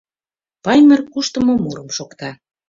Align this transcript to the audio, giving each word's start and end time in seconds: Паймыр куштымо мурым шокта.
Паймыр 0.63 0.99
куштымо 1.11 1.53
мурым 1.63 1.89
шокта. 1.97 2.29